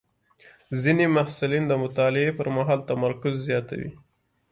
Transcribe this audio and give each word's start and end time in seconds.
ځینې 0.81 1.05
محصلین 1.15 1.63
د 1.67 1.73
مطالعې 1.83 2.31
پر 2.37 2.47
مهال 2.55 2.79
تمرکز 2.89 3.33
زیاتوي. 3.47 3.91